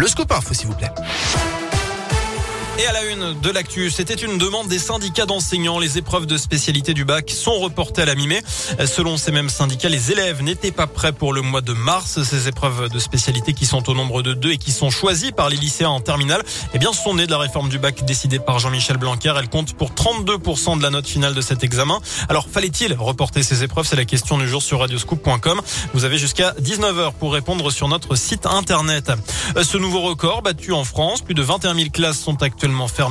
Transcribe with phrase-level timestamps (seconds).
[0.00, 0.88] Le scoop info, s'il vous plaît.
[2.80, 5.78] Et à la une de l'actu, c'était une demande des syndicats d'enseignants.
[5.78, 8.40] Les épreuves de spécialité du bac sont reportées à la mi-mai.
[8.86, 12.22] Selon ces mêmes syndicats, les élèves n'étaient pas prêts pour le mois de mars.
[12.22, 15.50] Ces épreuves de spécialité qui sont au nombre de deux et qui sont choisies par
[15.50, 18.58] les lycéens en terminale, eh bien, sont nées de la réforme du bac décidée par
[18.60, 19.34] Jean-Michel Blanquer.
[19.38, 22.00] Elles comptent pour 32% de la note finale de cet examen.
[22.30, 23.86] Alors, fallait-il reporter ces épreuves?
[23.86, 25.60] C'est la question du jour sur radioscoop.com.
[25.92, 29.12] Vous avez jusqu'à 19h pour répondre sur notre site internet.
[29.62, 32.69] Ce nouveau record battu en France, plus de 21 000 classes sont actuellement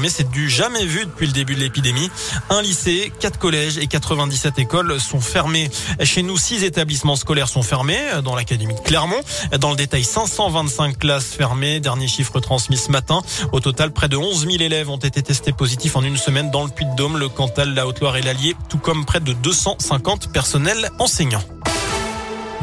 [0.09, 2.09] C'est du jamais vu depuis le début de l'épidémie.
[2.49, 5.69] Un lycée, quatre collèges et 97 écoles sont fermés.
[6.03, 9.19] Chez nous, six établissements scolaires sont fermés dans l'académie de Clermont.
[9.59, 11.79] Dans le détail, 525 classes fermées.
[11.79, 13.21] Dernier chiffre transmis ce matin.
[13.51, 16.63] Au total, près de 11 000 élèves ont été testés positifs en une semaine dans
[16.63, 21.43] le Puy-de-Dôme, le Cantal, la Haute-Loire et l'Allier, tout comme près de 250 personnels enseignants.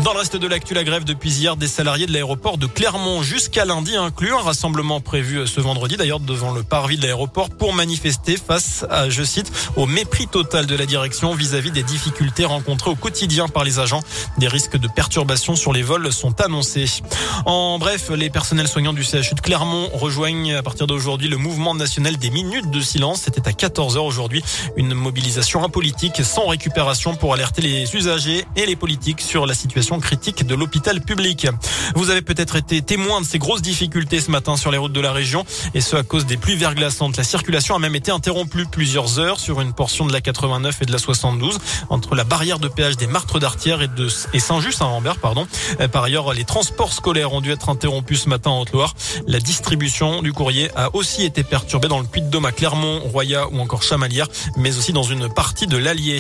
[0.05, 3.23] Dans le reste de l'actu, la grève depuis hier des salariés de l'aéroport de Clermont
[3.23, 7.73] jusqu'à lundi inclut un rassemblement prévu ce vendredi d'ailleurs devant le parvis de l'aéroport pour
[7.73, 12.91] manifester face à, je cite, au mépris total de la direction vis-à-vis des difficultés rencontrées
[12.91, 14.03] au quotidien par les agents.
[14.37, 17.01] Des risques de perturbation sur les vols sont annoncés.
[17.47, 21.75] En bref, les personnels soignants du CHU de Clermont rejoignent à partir d'aujourd'hui le mouvement
[21.75, 23.23] national des minutes de silence.
[23.25, 24.45] C'était à 14h aujourd'hui.
[24.77, 29.86] Une mobilisation apolitique sans récupération pour alerter les usagers et les politiques sur la situation
[30.01, 31.47] critique de l'hôpital public.
[31.95, 35.01] Vous avez peut-être été témoin de ces grosses difficultés ce matin sur les routes de
[35.01, 37.17] la région et ce à cause des pluies verglaçantes.
[37.17, 40.87] La circulation a même été interrompue plusieurs heures sur une portion de la 89 et
[40.87, 44.83] de la 72 entre la barrière de péage des Martres d'Artière et de et Saint-Just
[44.83, 45.47] à Rambert, pardon.
[45.81, 48.95] Euh, par ailleurs, les transports scolaires ont dû être interrompus ce matin en Haute-Loire.
[49.27, 53.61] La distribution du courrier a aussi été perturbée dans le Puy-de-Dôme à Clermont, Roya ou
[53.61, 56.19] encore Chamalières, mais aussi dans une partie de l'Allier.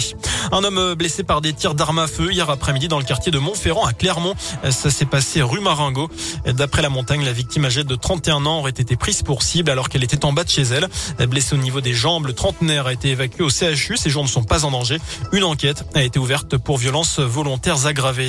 [0.53, 3.39] Un homme blessé par des tirs d'armes à feu hier après-midi dans le quartier de
[3.39, 4.35] Mont Ferrand à Clermont.
[4.71, 6.09] Ça s'est passé rue Maringo.
[6.47, 9.89] D'après la montagne, la victime âgée de 31 ans aurait été prise pour cible alors
[9.89, 10.89] qu'elle était en bas de chez elle.
[11.29, 13.97] Blessée au niveau des jambes, le trentenaire a été évacué au CHU.
[13.97, 14.99] Ses jambes ne sont pas en danger.
[15.33, 18.29] Une enquête a été ouverte pour violences volontaires aggravées.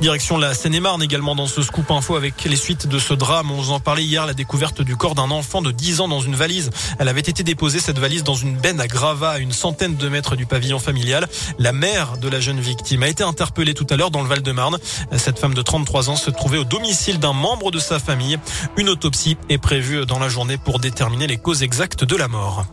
[0.00, 3.50] Direction la Seine-et-Marne également dans ce scoop info avec les suites de ce drame.
[3.50, 6.20] On vous en parlait hier, la découverte du corps d'un enfant de 10 ans dans
[6.20, 6.70] une valise.
[6.98, 10.08] Elle avait été déposée, cette valise, dans une benne à Grava, à une centaine de
[10.08, 11.28] mètres du pavillon familial.
[11.58, 14.59] La mère de la jeune victime a été interpellée tout à l'heure dans le Val-de-Marne.
[15.16, 18.38] Cette femme de 33 ans se trouvait au domicile d'un membre de sa famille.
[18.76, 22.66] Une autopsie est prévue dans la journée pour déterminer les causes exactes de la mort.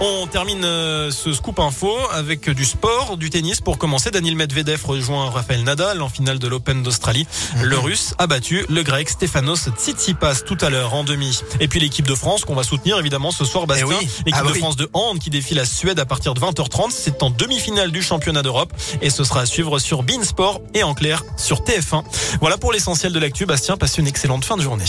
[0.00, 3.60] On termine euh, ce scoop info avec du sport, du tennis.
[3.60, 7.26] Pour commencer, Daniel Medvedev rejoint Rafael Nadal en finale de l'Open d'Australie.
[7.56, 7.62] Mhm.
[7.62, 11.40] Le Russe a battu le Grec Stefanos Tsitsipas tout à l'heure en demi.
[11.60, 13.86] Et puis l'équipe de France qu'on va soutenir évidemment ce soir, Bastien.
[14.00, 16.90] Eh l'équipe ah de France de hand qui défie la Suède à partir de 20h30.
[16.90, 20.94] C'est en demi-finale du championnat d'Europe et ce sera à suivre sur Beansport et en
[20.94, 22.02] clair sur TF1.
[22.40, 23.46] Voilà pour l'essentiel de l'actu.
[23.46, 24.84] Bastien, passez une excellente fin de journée.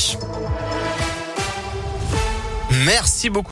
[2.83, 3.43] Merci beaucoup.